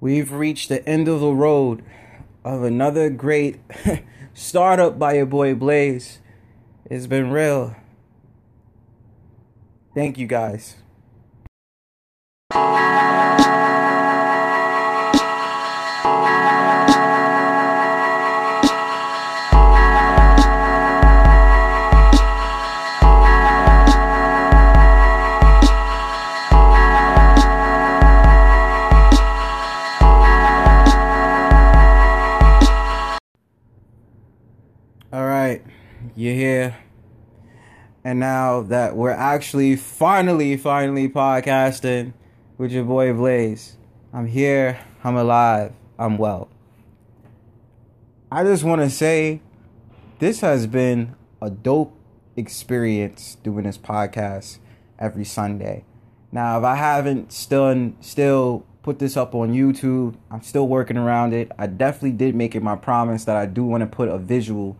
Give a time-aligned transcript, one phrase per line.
[0.00, 1.82] We've reached the end of the road
[2.44, 3.60] of another great
[4.34, 6.20] startup by your boy Blaze.
[6.84, 7.74] It's been real.
[9.94, 10.76] Thank you guys.
[35.12, 35.62] All right,
[36.16, 36.76] you're here.
[38.02, 42.12] And now that we're actually finally, finally podcasting
[42.58, 43.76] with your boy Blaze,
[44.12, 46.48] I'm here, I'm alive, I'm well.
[48.32, 49.42] I just want to say
[50.18, 51.96] this has been a dope
[52.34, 54.58] experience doing this podcast
[54.98, 55.84] every Sunday.
[56.32, 61.32] Now, if I haven't still still put this up on YouTube, I'm still working around
[61.32, 61.52] it.
[61.56, 64.76] I definitely did make it my promise that I do want to put a visual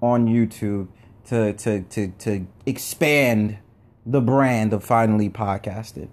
[0.00, 0.88] on YouTube
[1.26, 3.58] to to to to expand
[4.06, 6.08] the brand of finally podcasted.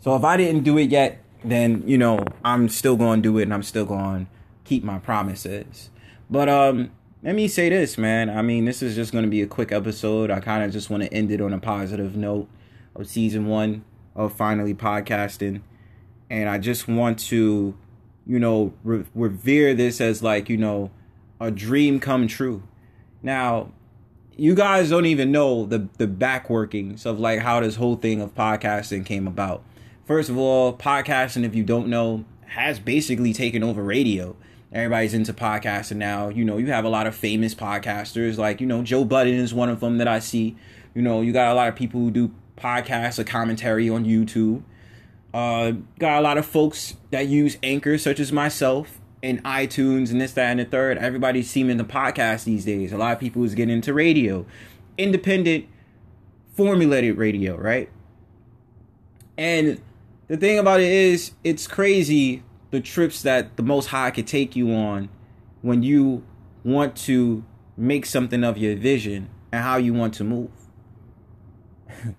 [0.00, 3.38] So if I didn't do it yet, then you know I'm still going to do
[3.38, 4.30] it, and I'm still going to
[4.64, 5.90] keep my promises.
[6.30, 6.90] But um,
[7.22, 8.30] let me say this, man.
[8.30, 10.30] I mean, this is just going to be a quick episode.
[10.30, 12.48] I kind of just want to end it on a positive note
[12.94, 15.60] of season one of finally podcasting,
[16.30, 17.76] and I just want to,
[18.26, 20.90] you know, re- revere this as like you know
[21.40, 22.62] a dream come true.
[23.26, 23.72] Now,
[24.36, 28.20] you guys don't even know the the back workings of like how this whole thing
[28.20, 29.64] of podcasting came about.
[30.04, 34.36] First of all, podcasting, if you don't know, has basically taken over radio.
[34.72, 36.28] Everybody's into podcasting now.
[36.28, 39.52] You know, you have a lot of famous podcasters, like you know Joe Budden is
[39.52, 40.54] one of them that I see.
[40.94, 44.62] You know, you got a lot of people who do podcasts or commentary on YouTube.
[45.34, 50.20] Uh, got a lot of folks that use Anchor, such as myself, and iTunes and
[50.20, 50.98] this, that, and the third.
[50.98, 52.92] Everybody's seeming the podcast these days.
[52.92, 54.46] A lot of people is getting into radio,
[54.98, 55.66] independent,
[56.54, 57.88] formulated radio, right?
[59.36, 59.80] And
[60.28, 64.56] the thing about it is, it's crazy the trips that the Most High could take
[64.56, 65.08] you on
[65.62, 66.24] when you
[66.64, 67.44] want to
[67.76, 70.50] make something of your vision and how you want to move.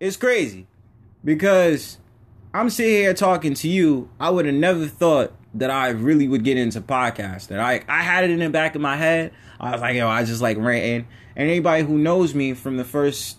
[0.00, 0.66] it's crazy
[1.24, 1.98] because
[2.52, 4.10] I'm sitting here talking to you.
[4.18, 7.58] I would have never thought that I really would get into podcasting.
[7.58, 9.32] I I had it in the back of my head.
[9.58, 11.06] I was like, yo, I just like ranting.
[11.36, 13.38] And anybody who knows me from the first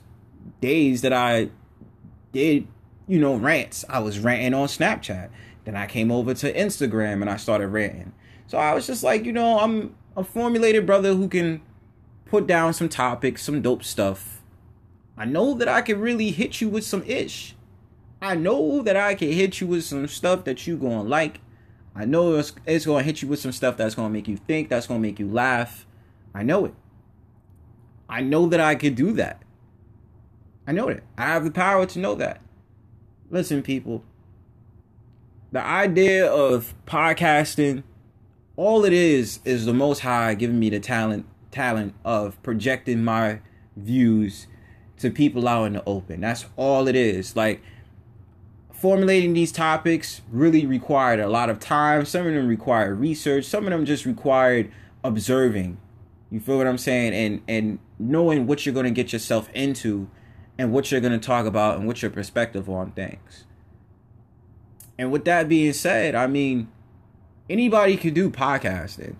[0.59, 1.50] days that I
[2.31, 2.67] did,
[3.07, 5.29] you know, rants, I was ranting on Snapchat.
[5.66, 8.13] Then I came over to Instagram and I started ranting.
[8.47, 11.61] So I was just like, you know, I'm a formulated brother who can
[12.25, 14.41] put down some topics, some dope stuff.
[15.17, 17.55] I know that I can really hit you with some ish.
[18.21, 21.41] I know that I can hit you with some stuff that you gonna like.
[21.96, 24.69] I know it's, it's gonna hit you with some stuff that's gonna make you think,
[24.69, 25.85] that's gonna make you laugh.
[26.34, 26.74] I know it.
[28.09, 29.41] I know that I could do that.
[30.68, 31.03] I know it.
[31.18, 32.41] I have the power to know that.
[33.30, 34.03] Listen, people.
[35.51, 37.84] The idea of podcasting,
[38.56, 43.40] all it is is the most high giving me the talent talent of projecting my
[43.75, 44.47] views
[44.97, 46.22] to people out in the open.
[46.22, 47.35] That's all it is.
[47.35, 47.62] Like
[48.81, 52.03] formulating these topics really required a lot of time.
[52.03, 53.46] Some of them required research.
[53.46, 54.72] Some of them just required
[55.03, 55.78] observing.
[56.31, 57.14] You feel what I'm saying?
[57.14, 60.09] And and knowing what you're going to get yourself into
[60.58, 63.46] and what you're going to talk about and what's your perspective on things.
[64.98, 66.68] And with that being said, I mean
[67.52, 69.16] anybody can do podcasting.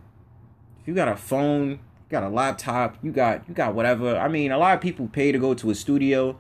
[0.80, 4.18] If you got a phone, you got a laptop, you got you got whatever.
[4.18, 6.40] I mean, a lot of people pay to go to a studio.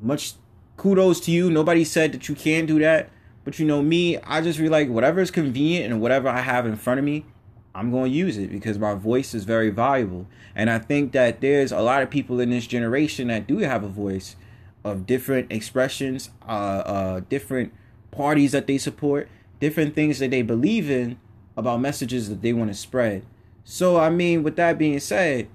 [0.00, 0.34] Much
[0.78, 1.50] kudos to you.
[1.50, 3.10] Nobody said that you can't do that.
[3.44, 6.66] But you know me, I just really like whatever is convenient and whatever I have
[6.66, 7.26] in front of me,
[7.74, 10.26] I'm going to use it because my voice is very valuable.
[10.54, 13.84] And I think that there's a lot of people in this generation that do have
[13.84, 14.36] a voice
[14.84, 17.72] of different expressions, uh, uh, different
[18.10, 19.28] parties that they support,
[19.60, 21.18] different things that they believe in
[21.56, 23.24] about messages that they want to spread.
[23.64, 25.48] So, I mean, with that being said,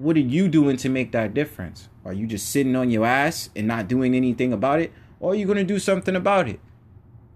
[0.00, 1.90] what are you doing to make that difference?
[2.06, 4.92] Are you just sitting on your ass and not doing anything about it?
[5.20, 6.58] Or are you going to do something about it?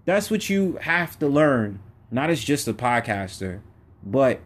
[0.05, 1.79] That's what you have to learn,
[2.09, 3.61] not as just a podcaster,
[4.03, 4.39] but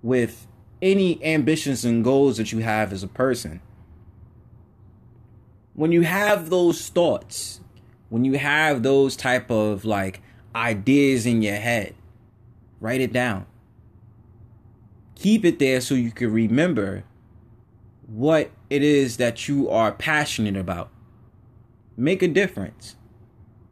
[0.00, 0.46] with
[0.80, 3.60] any ambitions and goals that you have as a person.
[5.74, 7.60] When you have those thoughts,
[8.10, 10.22] when you have those type of like
[10.54, 11.96] ideas in your head,
[12.78, 13.46] write it down.
[15.16, 17.02] Keep it there so you can remember
[18.10, 20.90] what it is that you are passionate about.
[21.96, 22.96] Make a difference.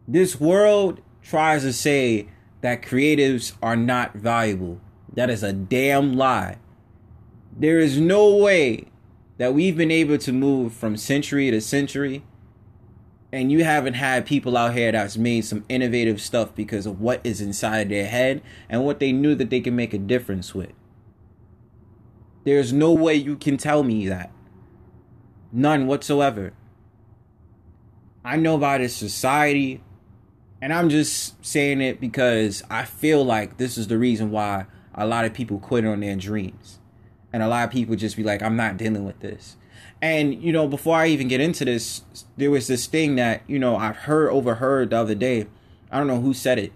[0.06, 2.29] This world tries to say
[2.61, 4.81] that creatives are not valuable.
[5.12, 6.58] That is a damn lie.
[7.56, 8.85] There is no way
[9.38, 12.23] that we've been able to move from century to century
[13.31, 17.20] and you haven't had people out here that's made some innovative stuff because of what
[17.25, 20.73] is inside their head and what they knew that they can make a difference with.
[22.49, 24.31] There's no way you can tell me that.
[25.53, 26.55] None whatsoever.
[28.25, 29.83] I know about this society,
[30.62, 34.65] and I'm just saying it because I feel like this is the reason why
[34.95, 36.79] a lot of people quit on their dreams.
[37.35, 39.56] And a lot of people just be like, I'm not dealing with this.
[40.00, 42.03] And you know, before I even get into this,
[42.39, 45.49] there was this thing that you know I heard overheard the other day.
[45.91, 46.73] I don't know who said it.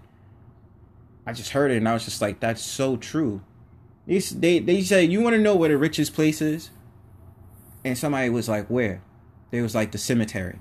[1.25, 3.41] I just heard it and I was just like, that's so true.
[4.05, 6.69] They they they said, you want to know where the richest place is?
[7.85, 9.01] And somebody was like, where?
[9.51, 10.59] They was like the cemetery.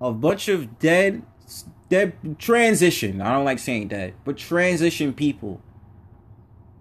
[0.00, 1.22] A bunch of dead,
[1.88, 3.20] dead transition.
[3.20, 5.62] I don't like saying dead, but transition people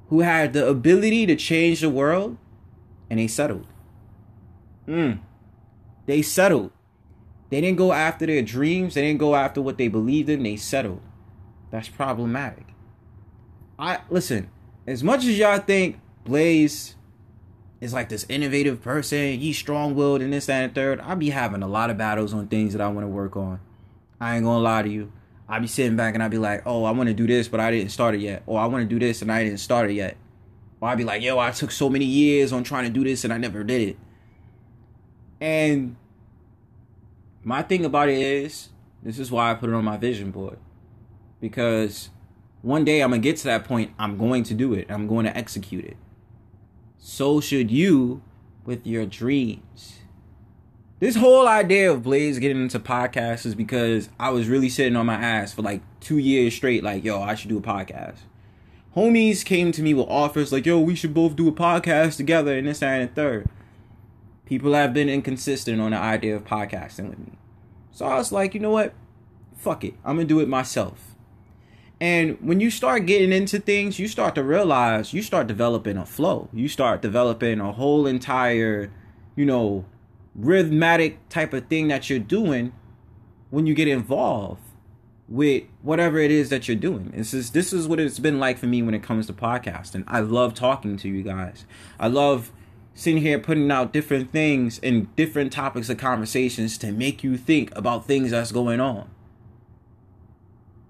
[0.10, 2.38] who had the ability to change the world
[3.10, 3.68] and they settled.
[4.88, 5.20] Mm.
[6.06, 6.72] They settled.
[7.50, 8.96] They didn't go after their dreams.
[8.96, 10.44] They didn't go after what they believed in.
[10.44, 11.02] They settled.
[11.70, 12.71] That's problematic.
[13.82, 14.50] I listen.
[14.86, 16.96] As much as y'all think Blaze
[17.82, 21.64] is like this innovative person, he's strong-willed and this that, and third, I be having
[21.64, 23.60] a lot of battles on things that I want to work on.
[24.20, 25.12] I ain't gonna lie to you.
[25.50, 27.60] I be sitting back and I be like, oh, I want to do this, but
[27.60, 28.44] I didn't start it yet.
[28.46, 30.16] Or I want to do this and I didn't start it yet.
[30.80, 33.24] Or I'd be like, yo, I took so many years on trying to do this
[33.24, 33.98] and I never did it.
[35.42, 35.96] And
[37.44, 38.70] my thing about it is,
[39.02, 40.60] this is why I put it on my vision board.
[41.42, 42.12] Because
[42.62, 45.08] one day I'm going to get to that point, I'm going to do it, I'm
[45.08, 45.98] going to execute it.
[46.98, 48.22] So should you
[48.66, 50.00] with your dreams.
[51.00, 55.08] This whole idea of Blaze getting into podcasts is because I was really sitting on
[55.08, 58.20] my ass for like two years straight, like, yo, I should do a podcast
[58.96, 62.58] homies came to me with offers like, yo, we should both do a podcast together
[62.58, 63.50] and this, that, and the third.
[64.46, 67.34] People have been inconsistent on the idea of podcasting with me.
[67.92, 68.94] So I was like, you know what?
[69.56, 69.94] Fuck it.
[70.04, 71.11] I'm going to do it myself.
[72.02, 76.06] And when you start getting into things, you start to realize you start developing a
[76.06, 76.50] flow.
[76.52, 78.92] You start developing a whole entire,
[79.36, 79.86] you know,
[80.34, 82.74] rhythmic type of thing that you're doing
[83.52, 84.64] when you get involved
[85.30, 87.12] with whatever it is that you're doing.
[87.16, 90.04] This is this is what it's been like for me when it comes to podcasting.
[90.08, 91.66] I love talking to you guys.
[92.00, 92.52] I love
[92.96, 97.72] sitting here putting out different things and different topics of conversations to make you think
[97.78, 99.08] about things that's going on.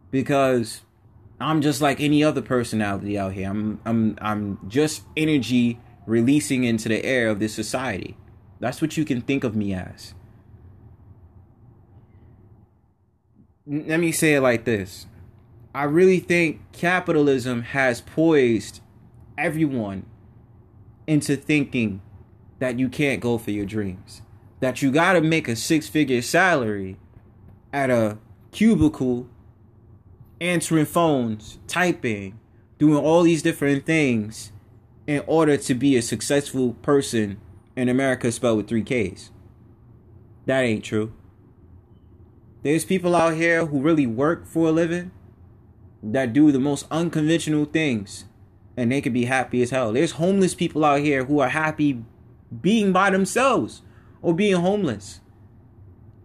[0.09, 0.83] Because
[1.41, 3.49] I'm just like any other personality out here.
[3.49, 8.17] I'm I'm I'm just energy releasing into the air of this society.
[8.59, 10.13] That's what you can think of me as.
[13.71, 15.07] let me say it like this.
[15.73, 18.81] I really think capitalism has poised
[19.37, 20.05] everyone
[21.07, 22.01] into thinking
[22.59, 24.21] that you can't go for your dreams.
[24.59, 26.97] That you got to make a six figure salary
[27.71, 28.17] at a
[28.51, 29.27] cubicle,
[30.41, 32.39] answering phones, typing,
[32.79, 34.51] doing all these different things
[35.05, 37.39] in order to be a successful person
[37.75, 39.29] in America spelled with three Ks.
[40.47, 41.13] That ain't true.
[42.63, 45.11] There's people out here who really work for a living
[46.03, 48.25] that do the most unconventional things
[48.75, 49.93] and they can be happy as hell.
[49.93, 52.03] There's homeless people out here who are happy
[52.61, 53.81] being by themselves
[54.21, 55.19] or being homeless.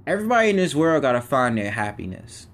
[0.07, 2.47] Everybody in this world got to find their happiness.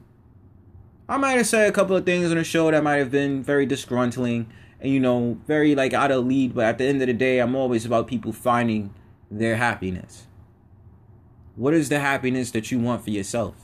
[1.12, 3.42] I might have said a couple of things on the show that might have been
[3.42, 4.47] very disgruntling
[4.81, 7.38] and you know, very like out of lead, but at the end of the day,
[7.38, 8.95] I'm always about people finding
[9.31, 10.26] their happiness.
[11.54, 13.54] What is the happiness that you want for yourself?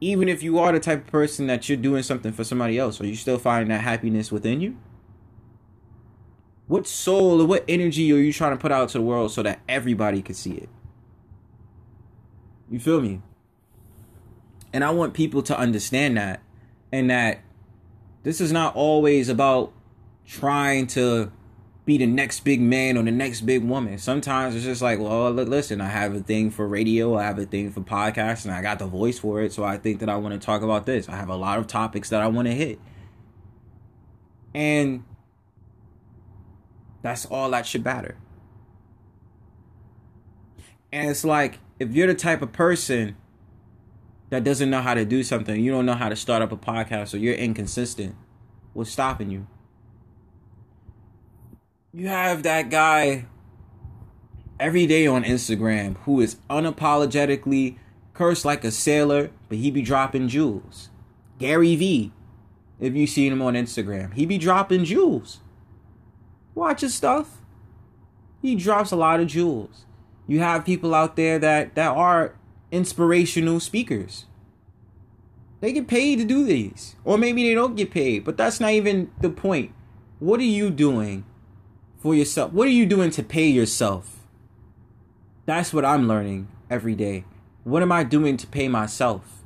[0.00, 3.00] even if you are the type of person that you're doing something for somebody else,
[3.00, 4.76] are you still finding that happiness within you?
[6.66, 9.42] What soul or what energy are you trying to put out to the world so
[9.42, 10.68] that everybody can see it?
[12.70, 13.20] You feel me?
[14.72, 16.42] And I want people to understand that
[16.92, 17.40] and that
[18.22, 19.72] this is not always about
[20.26, 21.32] trying to
[21.84, 23.98] be the next big man or the next big woman.
[23.98, 27.38] Sometimes it's just like, well, look, listen, I have a thing for radio, I have
[27.38, 29.52] a thing for podcasts, and I got the voice for it.
[29.52, 31.08] So I think that I want to talk about this.
[31.08, 32.78] I have a lot of topics that I want to hit.
[34.54, 35.04] And
[37.02, 38.16] that's all that should matter.
[40.92, 43.16] And it's like, if you're the type of person
[44.30, 46.56] that doesn't know how to do something, you don't know how to start up a
[46.56, 48.14] podcast, or you're inconsistent,
[48.72, 49.46] what's stopping you?
[51.92, 53.24] you have that guy
[54.58, 57.76] every day on Instagram who is unapologetically
[58.14, 60.90] cursed like a sailor, but he be dropping jewels.
[61.38, 62.12] Gary V,
[62.78, 65.40] if you seen him on Instagram, he be dropping jewels.
[66.54, 67.38] Watch his stuff.
[68.40, 69.84] He drops a lot of jewels.
[70.26, 72.34] You have people out there that that are
[72.70, 74.26] inspirational speakers.
[75.60, 76.96] They get paid to do these.
[77.04, 79.72] Or maybe they don't get paid, but that's not even the point.
[80.18, 81.24] What are you doing
[81.98, 82.52] for yourself?
[82.52, 84.20] What are you doing to pay yourself?
[85.46, 87.24] That's what I'm learning every day.
[87.64, 89.42] What am I doing to pay myself?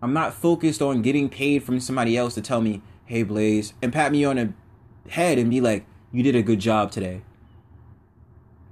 [0.00, 3.92] I'm not focused on getting paid from somebody else to tell me, hey, Blaze, and
[3.92, 4.52] pat me on the
[5.10, 7.22] head and be like, you did a good job today.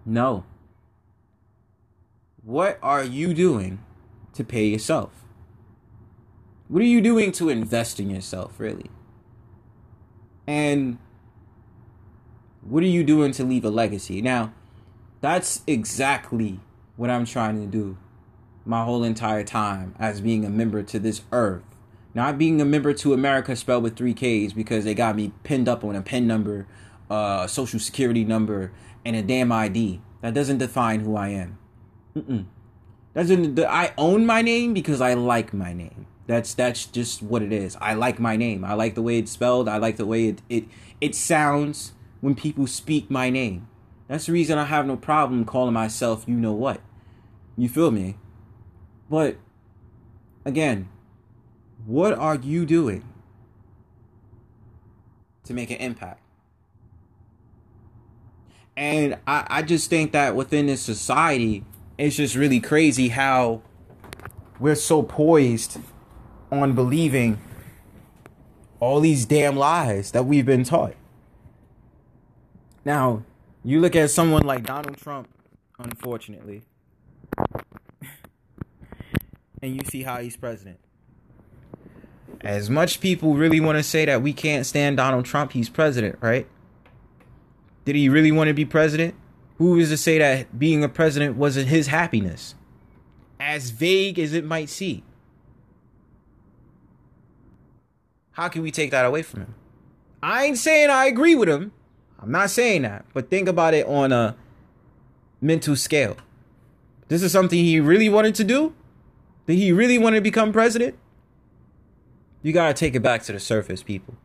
[0.04, 0.44] No.
[2.44, 3.78] What are you doing
[4.34, 5.10] to pay yourself?
[6.66, 8.90] What are you doing to invest in yourself, really?
[10.44, 10.98] And
[12.60, 14.20] what are you doing to leave a legacy?
[14.20, 14.52] Now,
[15.20, 16.58] that's exactly
[16.96, 17.96] what I'm trying to do
[18.64, 21.62] my whole entire time as being a member to this earth.
[22.12, 25.68] Not being a member to America spelled with three Ks because they got me pinned
[25.68, 26.66] up on a PIN number,
[27.08, 28.72] a uh, social security number,
[29.04, 30.00] and a damn ID.
[30.22, 31.58] That doesn't define who I am.
[32.16, 32.46] Mm-mm.
[33.14, 36.06] Doesn't I own my name because I like my name.
[36.26, 37.76] That's that's just what it is.
[37.80, 38.64] I like my name.
[38.64, 39.68] I like the way it's spelled.
[39.68, 40.64] I like the way it it,
[41.00, 43.68] it sounds when people speak my name.
[44.08, 46.80] That's the reason I have no problem calling myself you know what.
[47.56, 48.16] You feel me?
[49.10, 49.36] But
[50.44, 50.88] again,
[51.84, 53.04] what are you doing
[55.44, 56.20] to make an impact?
[58.76, 61.64] And I, I just think that within this society,
[61.98, 63.62] it's just really crazy how
[64.58, 65.78] we're so poised
[66.50, 67.40] on believing
[68.80, 70.94] all these damn lies that we've been taught.
[72.84, 73.22] Now,
[73.64, 75.28] you look at someone like Donald Trump,
[75.78, 76.62] unfortunately,
[79.62, 80.78] and you see how he's president.
[82.40, 86.18] As much people really want to say that we can't stand Donald Trump, he's president,
[86.20, 86.48] right?
[87.84, 89.14] Did he really want to be president?
[89.62, 92.56] Who is to say that being a president wasn't his happiness?
[93.38, 95.04] As vague as it might seem.
[98.32, 99.54] How can we take that away from him?
[100.20, 101.70] I ain't saying I agree with him.
[102.18, 103.04] I'm not saying that.
[103.14, 104.34] But think about it on a
[105.40, 106.16] mental scale.
[107.06, 108.74] This is something he really wanted to do?
[109.46, 110.96] Did he really want to become president?
[112.42, 114.16] You got to take it back to the surface, people.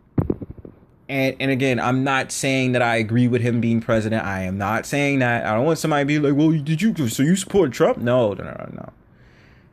[1.09, 4.25] And and again, I'm not saying that I agree with him being president.
[4.25, 5.45] I am not saying that.
[5.45, 8.33] I don't want somebody to be like, "Well, did you so you support Trump?" No,
[8.33, 8.89] no, no, no.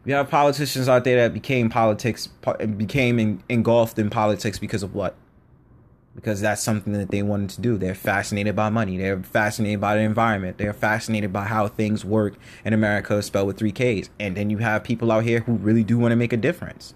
[0.04, 2.26] We have politicians out there that became politics,
[2.76, 5.14] became engulfed in politics because of what?
[6.14, 7.78] Because that's something that they wanted to do.
[7.78, 8.98] They're fascinated by money.
[8.98, 10.58] They're fascinated by the environment.
[10.58, 12.34] They're fascinated by how things work
[12.66, 14.10] in America, spelled with three Ks.
[14.20, 16.94] And then you have people out here who really do want to make a difference.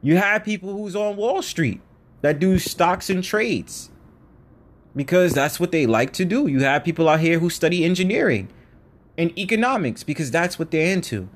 [0.00, 1.80] You have people who's on Wall Street
[2.22, 3.90] that do stocks and trades
[4.96, 6.46] because that's what they like to do.
[6.46, 8.48] You have people out here who study engineering
[9.18, 11.28] and economics because that's what they're into.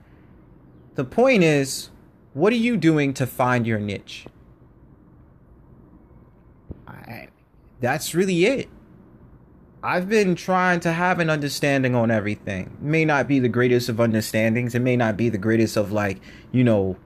[0.94, 1.90] The point is,
[2.32, 4.26] what are you doing to find your niche?
[6.86, 7.28] I,
[7.80, 8.68] that's really it.
[9.82, 12.76] I've been trying to have an understanding on everything.
[12.80, 14.74] It may not be the greatest of understandings.
[14.74, 16.96] It may not be the greatest of like, you know,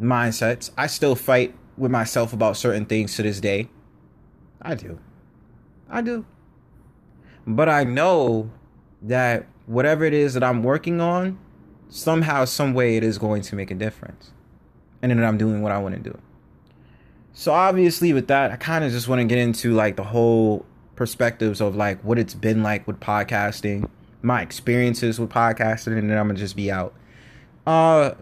[0.00, 0.70] mindsets.
[0.76, 3.68] I still fight with myself about certain things to this day.
[4.62, 4.98] I do.
[5.90, 6.24] I do.
[7.46, 8.50] But I know
[9.02, 11.38] that whatever it is that I'm working on,
[11.88, 14.32] somehow, some way, it is going to make a difference,
[15.02, 16.18] and then I'm doing what I want to do.
[17.32, 20.64] So obviously, with that, I kind of just want to get into like the whole
[20.96, 23.88] perspectives of like what it's been like with podcasting,
[24.22, 26.94] my experiences with podcasting, and then I'm gonna just be out.
[27.66, 28.12] Uh,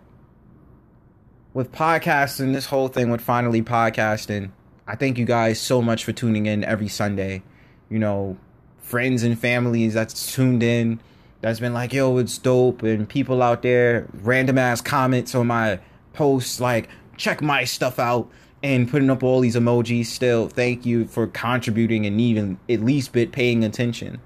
[1.54, 4.50] with podcasting, this whole thing with finally podcasting,
[4.86, 7.42] I thank you guys so much for tuning in every Sunday.
[7.88, 8.38] You know,
[8.78, 11.00] friends and families that's tuned in
[11.40, 12.82] that's been like, yo, it's dope.
[12.82, 15.80] And people out there, random ass comments on my
[16.14, 18.30] posts, like, check my stuff out
[18.62, 20.06] and putting up all these emojis.
[20.06, 24.20] Still, thank you for contributing and even at least bit paying attention.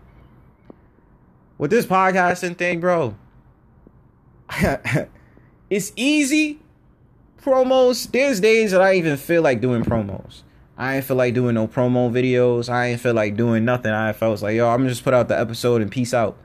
[1.58, 3.16] With this podcasting thing, bro,
[5.70, 6.60] it's easy.
[7.42, 10.42] Promos, there's days that I even feel like doing promos.
[10.78, 12.68] I ain't feel like doing no promo videos.
[12.68, 13.92] I ain't feel like doing nothing.
[13.92, 16.36] I felt like, yo, I'm just put out the episode and peace out.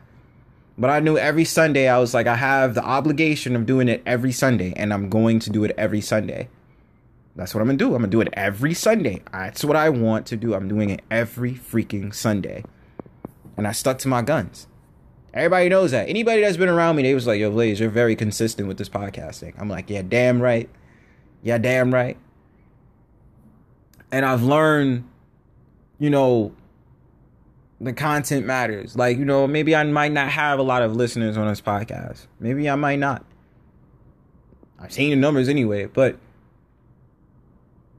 [0.78, 4.02] But I knew every Sunday I was like, I have the obligation of doing it
[4.06, 6.48] every Sunday, and I'm going to do it every Sunday.
[7.36, 7.88] That's what I'm gonna do.
[7.88, 9.22] I'm gonna do it every Sunday.
[9.32, 10.54] That's what I want to do.
[10.54, 12.64] I'm doing it every freaking Sunday.
[13.58, 14.68] And I stuck to my guns.
[15.34, 16.10] Everybody knows that.
[16.10, 18.90] Anybody that's been around me, they was like, "Yo, Blaze, you're very consistent with this
[18.90, 20.70] podcasting." I'm like, "Yeah, damn right.
[21.44, 22.18] Yeah, damn right."
[24.12, 25.08] And I've learned,
[26.00, 26.54] you know,
[27.82, 28.96] the content matters.
[28.96, 32.28] Like, you know, maybe I might not have a lot of listeners on this podcast.
[32.40, 33.26] Maybe I might not.
[34.80, 36.18] I've seen the numbers anyway, but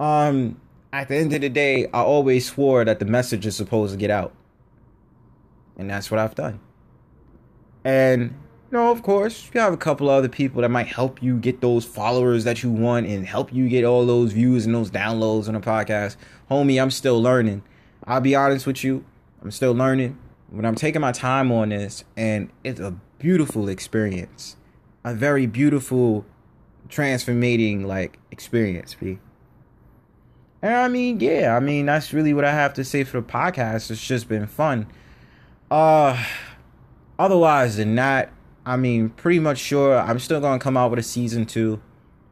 [0.01, 0.61] um
[0.93, 3.99] at the end of the day, I always swore that the message is supposed to
[3.99, 4.35] get out.
[5.79, 6.61] And that's what I've done.
[7.85, 8.35] And
[8.73, 11.85] know, of course, you have a couple other people that might help you get those
[11.85, 15.55] followers that you want and help you get all those views and those downloads on
[15.55, 16.17] the podcast.
[16.51, 17.63] Homie, I'm still learning.
[18.05, 19.05] I'll be honest with you,
[19.43, 20.19] I'm still learning.
[20.51, 24.57] But I'm taking my time on this, and it's a beautiful experience.
[25.05, 26.27] A very beautiful,
[26.89, 29.19] transformating like experience, B.
[30.61, 33.27] And I mean, yeah, I mean that's really what I have to say for the
[33.27, 33.91] podcast.
[33.91, 34.87] It's just been fun.
[35.71, 36.23] Uh
[37.19, 38.31] otherwise than that,
[38.65, 41.81] I mean, pretty much sure I'm still gonna come out with a season two.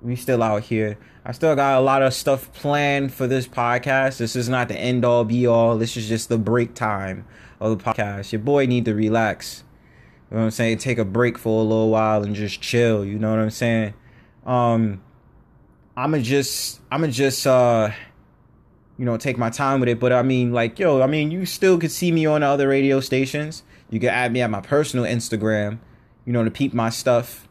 [0.02, 0.99] We still out here.
[1.25, 4.18] I still got a lot of stuff planned for this podcast.
[4.18, 5.76] This is not the end all be all.
[5.76, 7.26] This is just the break time
[7.60, 8.32] of the podcast.
[8.32, 9.64] Your boy need to relax.
[10.30, 10.78] You know what I'm saying?
[10.78, 13.04] Take a break for a little while and just chill.
[13.04, 13.94] You know what I'm saying?
[14.46, 15.02] Um,
[15.96, 17.90] I'ma just I'ma just uh
[18.96, 20.00] you know take my time with it.
[20.00, 22.68] But I mean, like yo, I mean, you still could see me on the other
[22.68, 23.64] radio stations.
[23.90, 25.78] You can add me at my personal Instagram,
[26.30, 27.49] you know, to peep my stuff.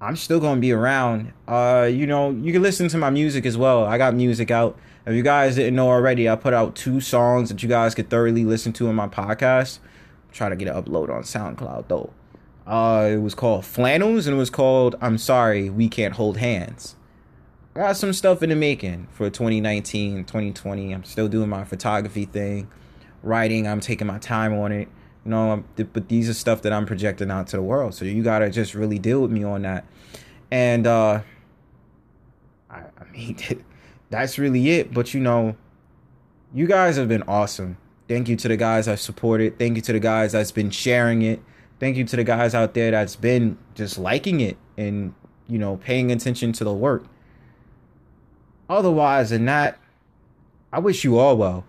[0.00, 1.32] I'm still gonna be around.
[1.48, 3.84] Uh, you know, you can listen to my music as well.
[3.84, 4.78] I got music out.
[5.04, 8.08] If you guys didn't know already, I put out two songs that you guys could
[8.08, 9.80] thoroughly listen to in my podcast.
[10.30, 12.12] Try to get it upload on SoundCloud though.
[12.64, 16.94] Uh, it was called Flannels and it was called I'm Sorry We Can't Hold Hands.
[17.74, 20.92] I got some stuff in the making for 2019, 2020.
[20.92, 22.70] I'm still doing my photography thing,
[23.24, 23.66] writing.
[23.66, 24.86] I'm taking my time on it.
[25.24, 27.94] You know, but these are stuff that I'm projecting out to the world.
[27.94, 29.84] So you gotta just really deal with me on that.
[30.50, 31.22] And uh
[32.70, 33.36] I, I mean,
[34.10, 34.92] that's really it.
[34.92, 35.56] But you know,
[36.52, 37.78] you guys have been awesome.
[38.08, 39.58] Thank you to the guys I've supported.
[39.58, 41.40] Thank you to the guys that's been sharing it.
[41.80, 45.14] Thank you to the guys out there that's been just liking it and
[45.48, 47.04] you know paying attention to the work.
[48.68, 49.78] Otherwise than that,
[50.72, 51.64] I wish you all well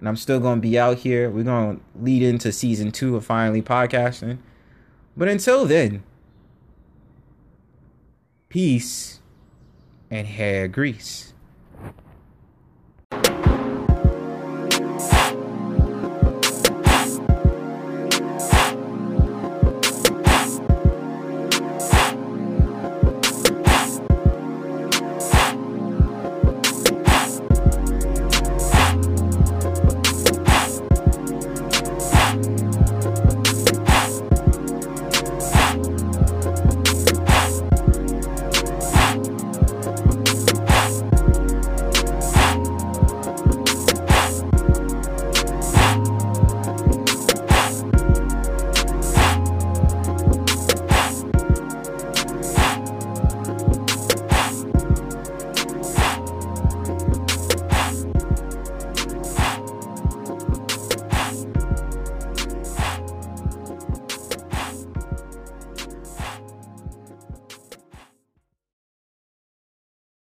[0.00, 1.30] and I'm still going to be out here.
[1.30, 4.38] We're going to lead into season two of Finally Podcasting.
[5.14, 6.02] But until then,
[8.48, 9.20] peace
[10.10, 11.34] and hair grease.